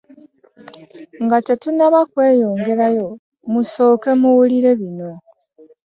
[1.23, 3.07] Nga tetunnaba kweyongerayo
[3.51, 5.11] musooke muwulire bino.